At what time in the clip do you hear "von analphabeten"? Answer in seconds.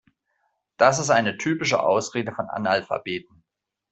2.31-3.43